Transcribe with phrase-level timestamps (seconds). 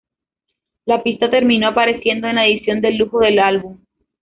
[0.87, 3.77] La pista terminó apareciendo en la edición de lujo del álbum.